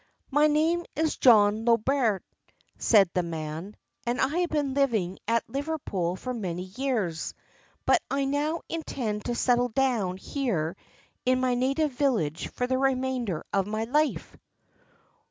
[0.31, 2.23] "My name is John Lobert,"
[2.79, 3.75] said the man,
[4.07, 7.35] "and I have been living at Liverpool for many years;
[7.85, 10.75] but I now intend to settle down here
[11.23, 14.35] in my native village for the remainder of my life."